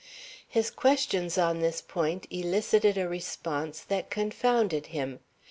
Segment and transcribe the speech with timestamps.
[0.47, 5.19] His questions on this point elicited a response that confounded him.